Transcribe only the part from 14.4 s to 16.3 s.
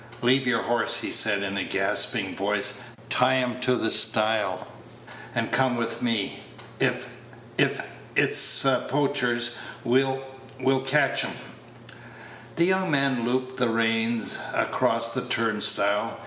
across the turnstile.